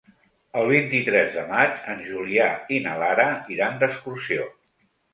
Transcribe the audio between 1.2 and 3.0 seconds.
de maig en Julià i na